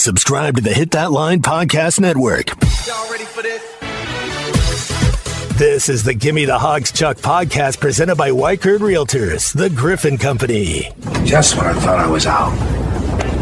[0.00, 2.48] Subscribe to the Hit That Line Podcast Network.
[2.86, 3.62] Y'all ready for this?
[5.58, 10.90] This is the Gimme the Hogs Chuck podcast presented by Weichert Realtors, the Griffin Company.
[11.24, 12.56] Just when I thought I was out,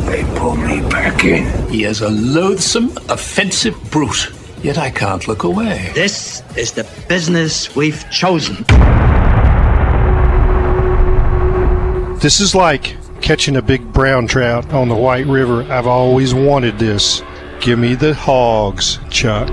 [0.07, 1.47] they pulled me back in.
[1.71, 5.93] He is a loathsome, offensive brute, yet I can't look away.
[5.95, 8.65] This is the business we've chosen.
[12.19, 15.63] This is like catching a big brown trout on the White River.
[15.65, 17.23] I've always wanted this.
[17.61, 19.49] Give me the hogs, Chuck.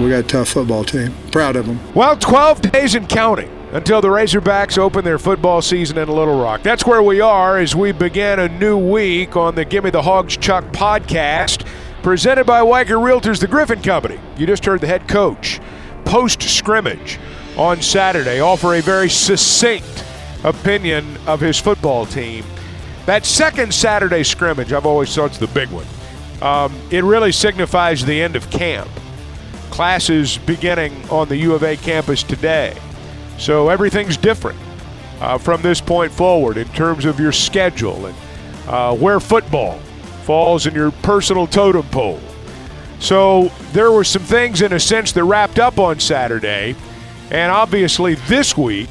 [0.00, 1.12] We got a tough football team.
[1.32, 1.80] Proud of them.
[1.94, 6.62] Well, 12 days and counting until the Razorbacks open their football season in Little Rock.
[6.62, 10.36] That's where we are as we begin a new week on the Gimme the Hogs
[10.36, 11.66] Chuck podcast,
[12.02, 14.18] presented by Weichert Realtors, the Griffin Company.
[14.36, 15.60] You just heard the head coach
[16.04, 17.18] post scrimmage
[17.58, 20.04] on Saturday offer a very succinct
[20.44, 22.44] opinion of his football team.
[23.06, 25.86] That second Saturday scrimmage, I've always thought it's the big one.
[26.42, 28.88] Um, it really signifies the end of camp.
[29.70, 32.76] Classes beginning on the U of A campus today.
[33.38, 34.58] So everything's different
[35.20, 38.16] uh, from this point forward in terms of your schedule and
[38.66, 39.78] uh, where football
[40.24, 42.20] falls in your personal totem pole.
[43.00, 46.74] So there were some things, in a sense, that wrapped up on Saturday.
[47.30, 48.88] And obviously, this week,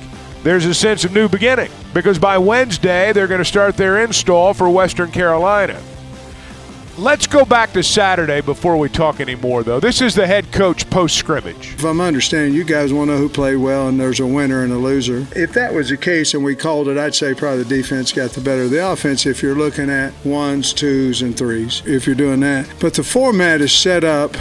[0.48, 4.54] there's a sense of new beginning because by Wednesday, they're going to start their install
[4.54, 5.82] for Western Carolina.
[6.98, 9.80] Let's go back to Saturday before we talk anymore, though.
[9.80, 11.76] This is the head coach post scrimmage.
[11.76, 14.64] If I'm understanding, you guys want to know who played well and there's a winner
[14.64, 15.28] and a loser.
[15.36, 18.32] If that was the case and we called it, I'd say probably the defense got
[18.32, 22.16] the better of the offense if you're looking at ones, twos, and threes, if you're
[22.16, 22.68] doing that.
[22.80, 24.36] But the format is set up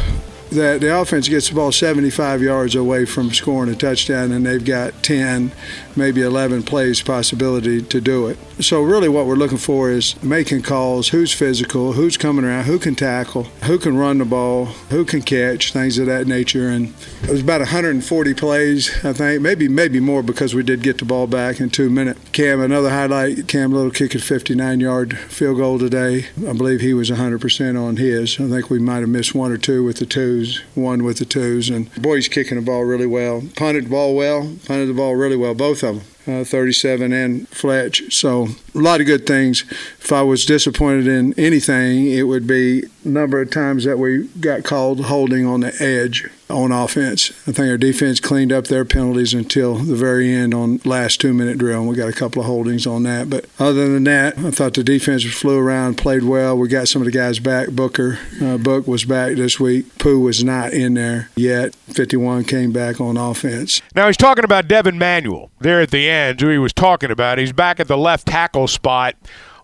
[0.50, 4.64] that the offense gets the ball 75 yards away from scoring a touchdown, and they've
[4.64, 5.52] got 10,
[5.96, 8.38] maybe 11 plays possibility to do it.
[8.60, 12.78] So really, what we're looking for is making calls: who's physical, who's coming around, who
[12.78, 16.68] can tackle, who can run the ball, who can catch, things of that nature.
[16.68, 20.98] And it was about 140 plays, I think, maybe maybe more because we did get
[20.98, 22.20] the ball back in two minutes.
[22.32, 26.26] Cam, another highlight: Cam Little kicked a 59-yard field goal today.
[26.48, 28.40] I believe he was 100% on his.
[28.40, 31.24] I think we might have missed one or two with the twos, one with the
[31.24, 35.16] twos, and boys kicking the ball really well, punted the ball well, punted the ball
[35.16, 38.14] really well, both of them uh, 37 and Fletch.
[38.14, 39.62] So a lot of good things.
[40.00, 44.64] If I was disappointed in anything, it would be number of times that we got
[44.64, 47.30] called holding on the edge on offense.
[47.48, 51.34] I think our defense cleaned up their penalties until the very end on last two
[51.34, 53.28] minute drill, and we got a couple of holdings on that.
[53.28, 56.56] But other than that, I thought the defense flew around, played well.
[56.56, 57.70] We got some of the guys back.
[57.70, 59.98] Booker, uh, Book was back this week.
[59.98, 61.74] Pooh was not in there yet.
[61.74, 63.82] 51 came back on offense.
[63.94, 67.38] Now he's talking about Devin Manuel there at the end, who he was talking about.
[67.38, 69.16] He's back at the left tackle spot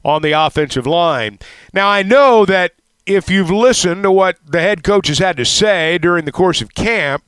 [0.05, 1.39] on the offensive line.
[1.73, 2.73] Now I know that
[3.07, 6.63] if you've listened to what the head coach has had to say during the course
[6.63, 7.25] of camp,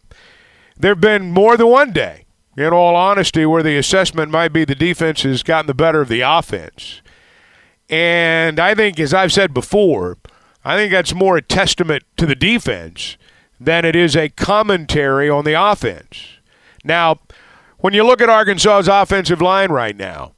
[0.77, 2.25] there have been more than one day,
[2.57, 6.09] in all honesty, where the assessment might be the defense has gotten the better of
[6.09, 7.01] the offense.
[7.89, 10.19] And I think, as I've said before,
[10.65, 13.17] I think that's more a testament to the defense
[13.61, 16.39] than it is a commentary on the offense.
[16.83, 17.21] Now,
[17.79, 20.33] when you look at Arkansas's offensive line right now,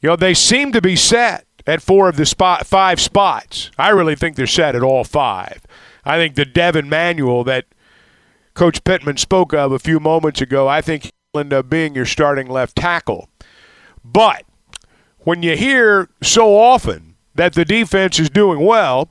[0.00, 3.70] you know, they seem to be set at four of the spot five spots.
[3.78, 5.62] I really think they're set at all five.
[6.04, 7.66] I think the Devin Manuel that
[8.54, 12.06] Coach Pittman spoke of a few moments ago, I think he'll end up being your
[12.06, 13.28] starting left tackle.
[14.04, 14.44] But
[15.20, 19.08] when you hear so often that the defense is doing well,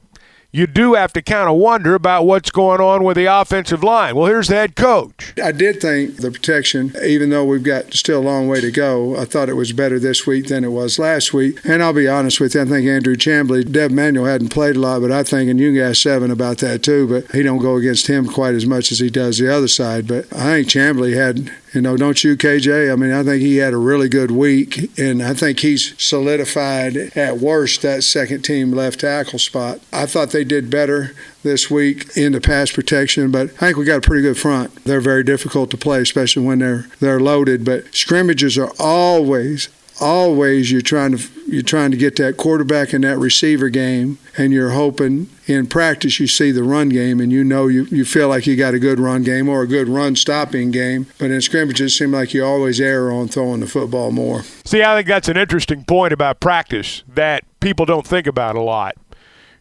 [0.51, 4.15] you do have to kind of wonder about what's going on with the offensive line.
[4.15, 5.33] Well, here's the head coach.
[5.41, 9.15] I did think the protection, even though we've got still a long way to go,
[9.15, 11.59] I thought it was better this week than it was last week.
[11.63, 14.79] And I'll be honest with you, I think Andrew Chamblee, Dev Manuel hadn't played a
[14.79, 17.75] lot, but I think, and you ask Seven about that too, but he don't go
[17.75, 20.07] against him quite as much as he does the other side.
[20.07, 22.91] But I think Chamblee had you know, don't you, KJ?
[22.91, 26.97] I mean, I think he had a really good week, and I think he's solidified
[27.15, 29.79] at worst that second team left tackle spot.
[29.93, 33.85] I thought they did better this week in the pass protection, but I think we
[33.85, 34.83] got a pretty good front.
[34.83, 37.63] They're very difficult to play, especially when they're they're loaded.
[37.65, 39.69] But scrimmages are always
[40.01, 44.53] always you're trying to you're trying to get that quarterback and that receiver game and
[44.53, 48.29] you're hoping in practice you see the run game and you know you, you feel
[48.29, 51.41] like you got a good run game or a good run stopping game but in
[51.41, 55.07] scrimmages it seems like you always err on throwing the football more see i think
[55.07, 58.95] that's an interesting point about practice that people don't think about a lot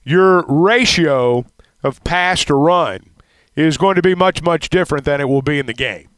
[0.09, 1.45] your ratio
[1.83, 3.01] of pass to run
[3.55, 6.09] is going to be much much different than it will be in the game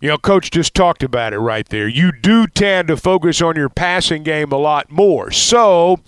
[0.00, 1.88] you know, Coach just talked about it right there.
[1.88, 5.30] You do tend to focus on your passing game a lot more.
[5.30, 6.00] So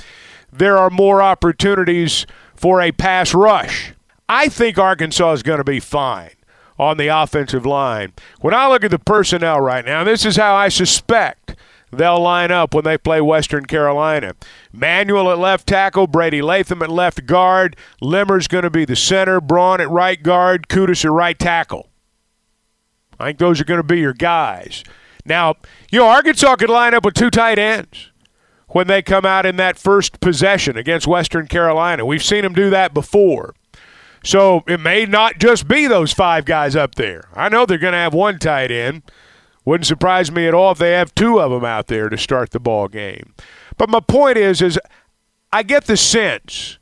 [0.53, 3.95] there are more opportunities for a pass rush.
[4.29, 6.33] I think Arkansas is going to be fine
[6.79, 8.13] on the offensive line.
[8.41, 11.57] When I look at the personnel right now, this is how I suspect
[11.90, 14.35] they'll line up when they play Western Carolina.
[14.73, 19.40] Manuel at left tackle, Brady Latham at left guard, Limmer's going to be the center,
[19.40, 21.88] Braun at right guard, Kutas at right tackle.
[23.19, 24.85] I think those are going to be your guys.
[25.25, 25.56] Now,
[25.90, 28.11] you know, Arkansas could line up with two tight ends
[28.69, 32.06] when they come out in that first possession against Western Carolina.
[32.06, 33.55] We've seen them do that before.
[34.25, 37.25] So it may not just be those five guys up there.
[37.35, 39.02] I know they're going to have one tight end.
[39.69, 42.53] Wouldn't surprise me at all if they have two of them out there to start
[42.53, 43.35] the ball game.
[43.76, 44.81] But my point is, is
[45.53, 46.79] I get the sense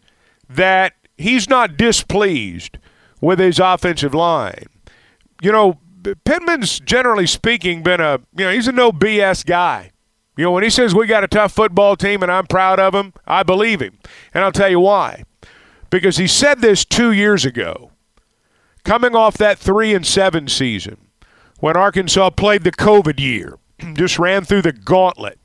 [0.49, 2.79] that he's not displeased
[3.21, 4.67] with his offensive line.
[5.43, 5.81] You know,
[6.25, 9.91] Pittman's generally speaking been a you know he's a no BS guy.
[10.37, 12.95] You know when he says we got a tough football team and I'm proud of
[12.95, 13.99] him, I believe him,
[14.33, 15.25] and I'll tell you why.
[15.91, 17.91] Because he said this two years ago,
[18.85, 20.99] coming off that three and seven season
[21.61, 23.59] when Arkansas played the COVID year,
[23.95, 25.39] just ran through the gauntlet.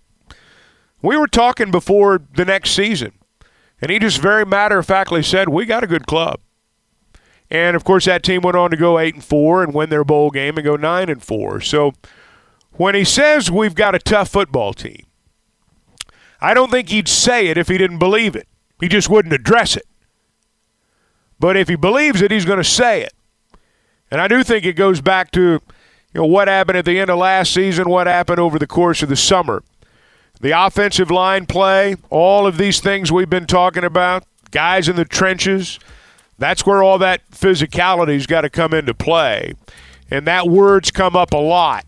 [1.02, 3.14] We were talking before the next season,
[3.82, 6.40] and he just very matter of factly said, "We got a good club."
[7.50, 10.06] And of course, that team went on to go eight and four and win their
[10.06, 11.60] bowl game and go nine and four.
[11.60, 11.94] So
[12.74, 15.06] when he says we've got a tough football team,
[16.40, 18.48] I don't think he'd say it if he didn't believe it.
[18.80, 19.86] He just wouldn't address it.
[21.40, 23.14] But if he believes it, he's going to say it.
[24.10, 25.62] And I do think it goes back to
[26.14, 29.02] you know what happened at the end of last season, what happened over the course
[29.02, 29.64] of the summer.
[30.42, 35.06] The offensive line play, all of these things we've been talking about, guys in the
[35.06, 35.80] trenches,
[36.38, 39.54] that's where all that physicality's got to come into play.
[40.10, 41.86] And that word's come up a lot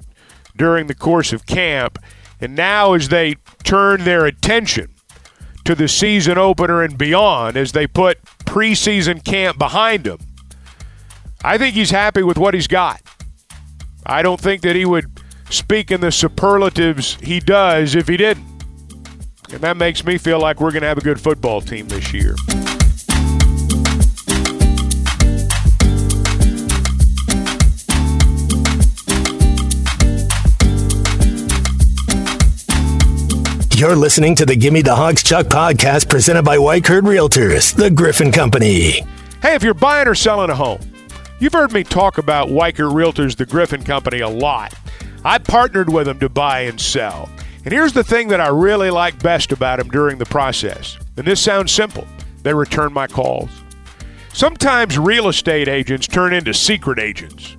[0.56, 1.98] during the course of camp.
[2.40, 4.94] And now, as they turn their attention
[5.66, 10.20] to the season opener and beyond, as they put preseason camp behind them,
[11.44, 13.02] I think he's happy with what he's got.
[14.06, 15.06] I don't think that he would
[15.50, 18.46] speak in the superlatives he does if he didn't.
[19.52, 22.14] And that makes me feel like we're going to have a good football team this
[22.14, 22.36] year.
[33.76, 38.32] You're listening to the Gimme the Hogs Chuck podcast presented by Weichert Realtors, the Griffin
[38.32, 39.02] Company.
[39.42, 40.80] Hey, if you're buying or selling a home,
[41.44, 44.74] you've heard me talk about Weichert Realtors, the Griffin Company, a lot.
[45.26, 47.30] I partnered with them to buy and sell.
[47.66, 50.98] And here's the thing that I really like best about them during the process.
[51.18, 52.08] And this sounds simple
[52.44, 53.50] they return my calls.
[54.32, 57.58] Sometimes real estate agents turn into secret agents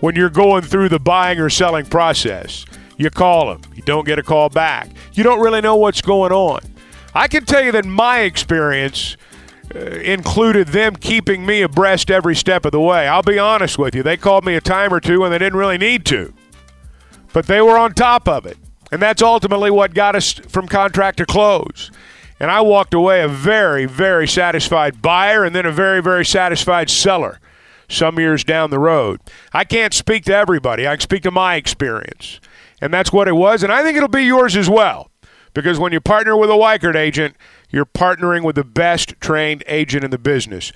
[0.00, 2.64] when you're going through the buying or selling process.
[2.96, 4.88] You call them, you don't get a call back.
[5.14, 6.60] You don't really know what's going on.
[7.12, 9.16] I can tell you that my experience
[9.74, 13.08] Uh, included them keeping me abreast every step of the way.
[13.08, 15.58] I'll be honest with you, they called me a time or two when they didn't
[15.58, 16.32] really need to,
[17.32, 18.56] but they were on top of it.
[18.92, 21.90] And that's ultimately what got us from contract to close.
[22.38, 26.88] And I walked away a very, very satisfied buyer and then a very, very satisfied
[26.88, 27.40] seller
[27.88, 29.20] some years down the road.
[29.52, 32.40] I can't speak to everybody, I can speak to my experience.
[32.80, 33.62] And that's what it was.
[33.62, 35.10] And I think it'll be yours as well.
[35.56, 37.34] Because when you partner with a Weichert agent,
[37.70, 40.70] you're partnering with the best trained agent in the business.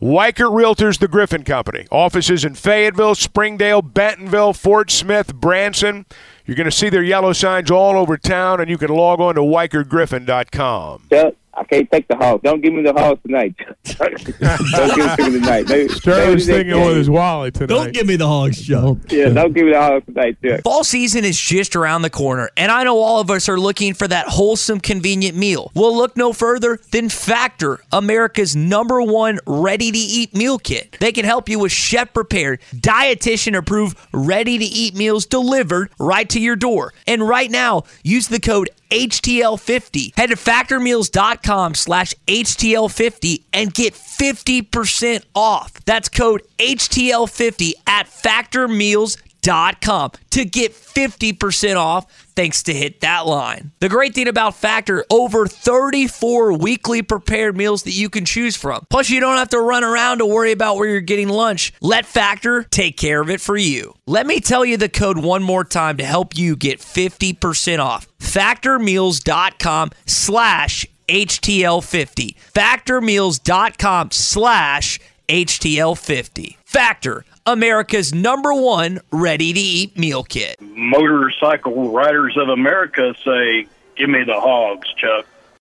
[0.00, 1.88] Weichert Realtors, the Griffin Company.
[1.90, 6.06] Offices in Fayetteville, Springdale, Bentonville, Fort Smith, Branson.
[6.46, 9.34] You're going to see their yellow signs all over town, and you can log on
[9.34, 11.08] to WeichertGriffin.com.
[11.10, 12.42] Chuck, I can't take the hog.
[12.42, 13.54] Don't give me the hog tonight.
[13.84, 15.68] Don't give it to me tonight.
[15.68, 17.68] Maybe, Sterling's thinking next with his wallet tonight.
[17.68, 18.98] Don't give me the hogs, Joe.
[19.10, 20.62] Yeah, don't give me the hog tonight, Chuck.
[20.62, 23.92] Fall season is just around the corner, and I know all of us are looking
[23.92, 25.70] for that wholesome, convenient meal.
[25.74, 30.96] We'll look no further than Factor, America's number one ready to eat meal kit.
[31.00, 36.28] They can help you with chef prepared, dietitian approved, ready to eat meals delivered right
[36.30, 36.94] to your door.
[37.06, 40.16] And right now, use the code HTL50.
[40.16, 45.72] Head to factormeals.com slash HTL50 and get 50% off.
[45.84, 53.72] That's code HTL50 at factormeals.com to get 50% off thanks to Hit That Line.
[53.80, 58.86] The great thing about Factor, over 34 weekly prepared meals that you can choose from.
[58.90, 61.72] Plus, you don't have to run around to worry about where you're getting lunch.
[61.80, 63.94] Let Factor take care of it for you.
[64.06, 68.08] Let me tell you the code one more time to help you get 50% off.
[68.18, 72.36] Factormeals.com slash HTL50.
[72.54, 76.56] Factormeals.com slash HTL50.
[76.64, 80.56] Factor, America's number one ready to eat meal kit.
[80.60, 85.26] Motorcycle Riders of America say, "Give me the hogs, Chuck."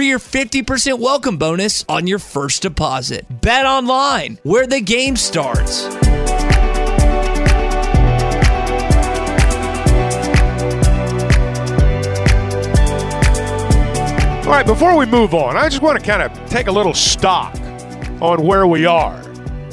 [0.00, 3.26] for your 50% welcome bonus on your first deposit.
[3.42, 5.84] Bet online, where the game starts.
[14.46, 16.94] All right, before we move on, I just want to kind of take a little
[16.94, 17.54] stock
[18.22, 19.22] on where we are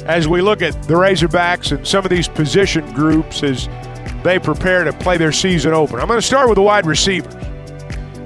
[0.04, 3.66] as we look at the Razorbacks and some of these position groups as
[4.22, 5.98] they prepare to play their season open.
[6.00, 7.37] I'm going to start with the wide receivers.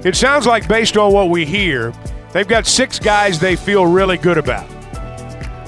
[0.03, 1.93] It sounds like, based on what we hear,
[2.33, 4.69] they've got six guys they feel really good about.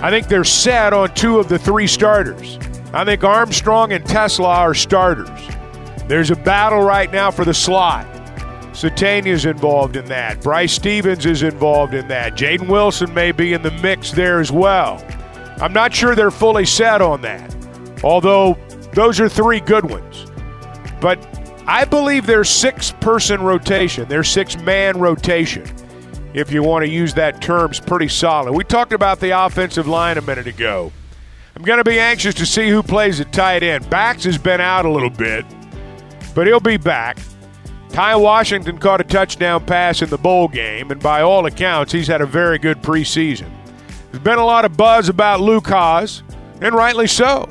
[0.01, 2.59] I think they're set on two of the three starters.
[2.93, 5.29] I think Armstrong and Tesla are starters.
[6.07, 8.05] There's a battle right now for the slot.
[8.73, 10.41] Sategna's involved in that.
[10.41, 12.35] Bryce Stevens is involved in that.
[12.35, 15.01] Jaden Wilson may be in the mix there as well.
[15.61, 17.55] I'm not sure they're fully set on that,
[18.03, 18.57] although
[18.93, 20.25] those are three good ones.
[20.99, 25.65] But I believe their six person rotation, their six man rotation,
[26.33, 28.53] if you want to use that term, is pretty solid.
[28.53, 30.91] We talked about the offensive line a minute ago.
[31.55, 33.89] I'm going to be anxious to see who plays at tight end.
[33.89, 35.45] Bax has been out a little bit,
[36.35, 37.17] but he'll be back.
[37.89, 42.07] Ty Washington caught a touchdown pass in the bowl game, and by all accounts, he's
[42.07, 43.49] had a very good preseason.
[44.11, 46.21] There's been a lot of buzz about Luke Hasz,
[46.61, 47.47] and rightly so.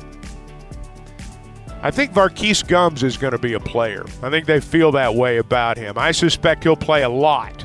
[1.85, 4.07] I think Var'Keyes Gumms is going to be a player.
[4.23, 5.99] I think they feel that way about him.
[5.99, 7.63] I suspect he'll play a lot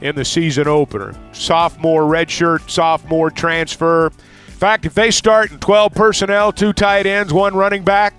[0.00, 1.14] in the season opener.
[1.30, 4.06] Sophomore, redshirt, sophomore transfer.
[4.06, 8.14] In fact, if they start in 12 personnel, two tight ends, one running back,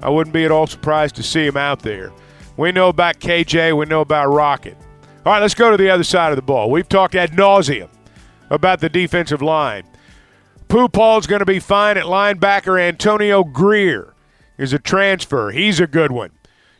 [0.00, 2.12] I wouldn't be at all surprised to see him out there.
[2.56, 3.78] We know about KJ.
[3.78, 4.76] We know about Rocket.
[5.24, 6.72] All right, let's go to the other side of the ball.
[6.72, 7.88] We've talked ad nauseum
[8.50, 9.84] about the defensive line.
[10.66, 12.80] Pooh Paul's going to be fine at linebacker.
[12.80, 14.11] Antonio Grier
[14.62, 15.50] is a transfer.
[15.50, 16.30] He's a good one.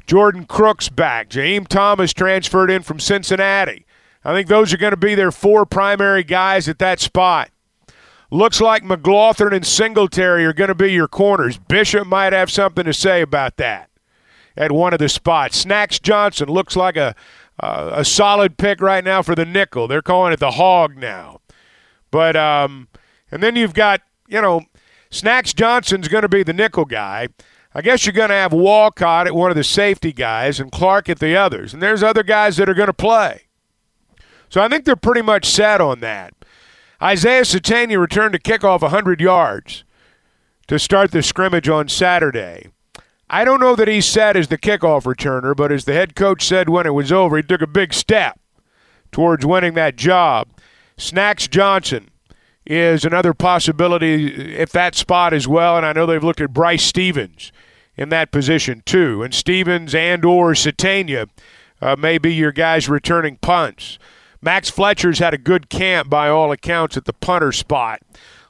[0.07, 1.29] Jordan Crook's back.
[1.31, 3.87] Jaheim Thomas transferred in from Cincinnati.
[4.25, 7.51] I think those are going to be their four primary guys at that spot.
[8.31, 11.59] Looks like McGlothern and Singletary are going to be your corners.
[11.59, 13.91] Bishop might have something to say about that
[14.57, 15.59] at one of the spots.
[15.59, 17.15] Snacks Johnson looks like a
[17.61, 19.87] uh, a solid pick right now for the nickel.
[19.87, 21.41] They're calling it the hog now.
[22.11, 22.89] But um,
[23.31, 24.63] and then you've got you know
[25.11, 27.29] Snacks Johnson's going to be the nickel guy.
[27.75, 31.09] I guess you're going to have Walcott at one of the safety guys and Clark
[31.09, 31.73] at the others.
[31.73, 33.43] And there's other guys that are going to play.
[34.51, 36.35] So I think they're pretty much set on that.
[37.03, 39.85] Isaiah Sategna returned to kickoff 100 yards
[40.69, 42.69] to start the scrimmage on Saturday.
[43.29, 46.45] I don't know that he's set as the kickoff returner, but as the head coach
[46.45, 48.39] said when it was over, he took a big step
[49.11, 50.49] towards winning that job.
[50.99, 52.11] Snacks Johnson
[52.65, 56.85] is another possibility if that spot as well, and I know they've looked at Bryce
[56.85, 57.53] Stevens
[57.97, 59.23] in that position too.
[59.23, 61.29] And Stevens and or Sategna
[61.81, 63.99] uh, may be your guys returning punts.
[64.41, 68.01] Max Fletcher's had a good camp by all accounts at the punter spot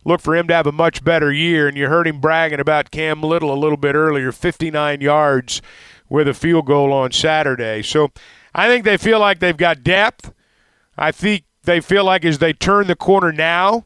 [0.05, 1.69] look for him to have a much better year.
[1.69, 5.63] And you heard him bragging about Cam Little a little bit earlier 59 yards
[6.09, 7.83] with a field goal on Saturday.
[7.83, 8.11] So
[8.55, 10.33] I think they feel like they've got depth.
[10.97, 13.85] I think they feel like as they turn the corner now,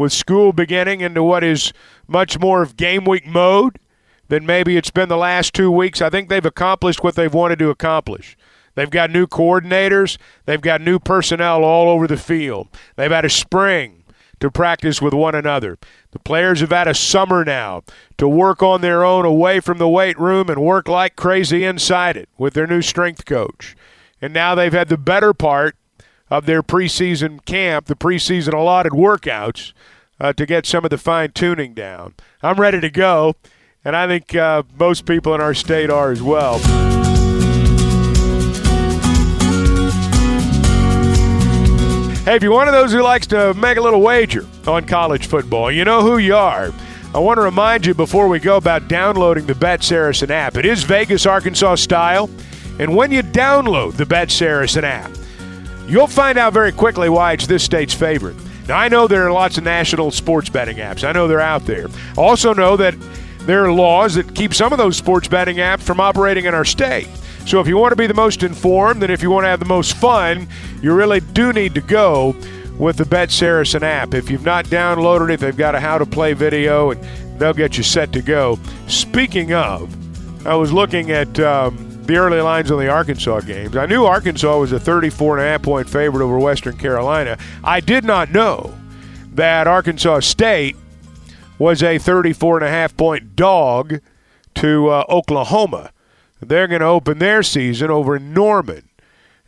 [0.00, 1.74] with school beginning into what is
[2.08, 3.78] much more of game week mode
[4.28, 7.58] than maybe it's been the last two weeks, I think they've accomplished what they've wanted
[7.58, 8.34] to accomplish.
[8.74, 10.16] They've got new coordinators.
[10.46, 12.68] They've got new personnel all over the field.
[12.96, 14.04] They've had a spring
[14.38, 15.76] to practice with one another.
[16.12, 17.82] The players have had a summer now
[18.16, 22.16] to work on their own away from the weight room and work like crazy inside
[22.16, 23.76] it with their new strength coach.
[24.22, 25.76] And now they've had the better part
[26.30, 29.72] of their preseason camp, the preseason allotted workouts,
[30.20, 32.14] uh, to get some of the fine tuning down.
[32.42, 33.34] I'm ready to go,
[33.84, 36.58] and I think uh, most people in our state are as well.
[42.24, 45.26] Hey, if you're one of those who likes to make a little wager on college
[45.26, 46.70] football, you know who you are.
[47.12, 50.56] I want to remind you before we go about downloading the Bet Saracen app.
[50.56, 52.30] It is Vegas, Arkansas style,
[52.78, 55.10] and when you download the Bet Saracen app,
[55.90, 58.36] you'll find out very quickly why it's this state's favorite.
[58.68, 61.02] Now, I know there are lots of national sports betting apps.
[61.02, 61.88] I know they're out there.
[62.16, 62.94] Also know that
[63.40, 66.64] there are laws that keep some of those sports betting apps from operating in our
[66.64, 67.08] state.
[67.46, 69.58] So if you want to be the most informed and if you want to have
[69.58, 70.46] the most fun,
[70.82, 72.36] you really do need to go
[72.78, 74.14] with the Bet Saracen app.
[74.14, 77.76] If you've not downloaded it, they've got a how to play video and they'll get
[77.76, 78.58] you set to go.
[78.86, 79.96] Speaking of,
[80.46, 83.76] I was looking at um, the early lines on the Arkansas games.
[83.76, 87.38] I knew Arkansas was a 34 and a half point favorite over Western Carolina.
[87.62, 88.74] I did not know
[89.32, 90.76] that Arkansas State
[91.58, 94.00] was a 34 and a half point dog
[94.56, 95.92] to uh, Oklahoma.
[96.40, 98.89] They're going to open their season over Norman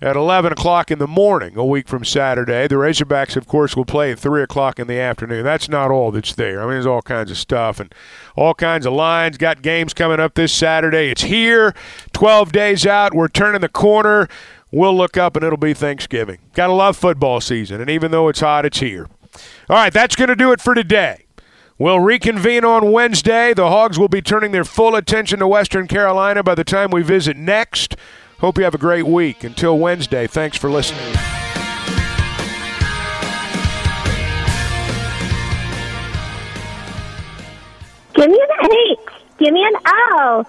[0.03, 2.67] at 11 o'clock in the morning a week from Saturday.
[2.67, 5.45] The Razorbacks, of course, will play at 3 o'clock in the afternoon.
[5.45, 6.61] That's not all that's there.
[6.61, 7.95] I mean, there's all kinds of stuff and
[8.35, 9.39] all kinds of lines.
[9.39, 11.09] Got games coming up this Saturday.
[11.11, 11.73] It's here,
[12.13, 13.15] 12 days out.
[13.15, 14.29] We're turning the corner.
[14.73, 16.39] We'll look up and it'll be Thanksgiving.
[16.55, 19.07] Got to love football season, and even though it's hot, it's here.
[19.71, 21.27] All right, that's going to do it for today.
[21.79, 23.55] We'll reconvene on Wednesday.
[23.55, 27.03] The Hogs will be turning their full attention to Western Carolina by the time we
[27.03, 27.97] visit next.
[28.43, 29.45] Hope you have a great week.
[29.45, 31.15] Until Wednesday, thanks for listening.
[38.15, 38.99] Give me an H.
[39.39, 40.45] Give me an O.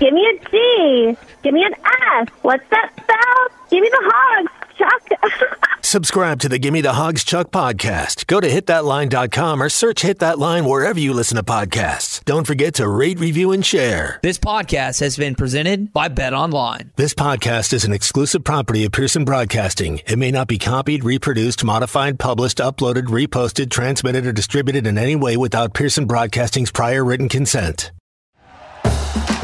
[0.00, 1.16] Give me a G.
[1.44, 1.74] Give me an
[2.16, 2.28] S.
[2.42, 3.68] What's that spell?
[3.70, 5.02] Give me the hogs, Chuck.
[5.86, 8.26] Subscribe to the Gimme the Hogs Chuck podcast.
[8.26, 12.24] Go to hitthatline.com or search Hit That Line wherever you listen to podcasts.
[12.24, 14.18] Don't forget to rate, review, and share.
[14.22, 16.90] This podcast has been presented by Bet Online.
[16.96, 20.00] This podcast is an exclusive property of Pearson Broadcasting.
[20.06, 25.14] It may not be copied, reproduced, modified, published, uploaded, reposted, transmitted, or distributed in any
[25.14, 27.92] way without Pearson Broadcasting's prior written consent.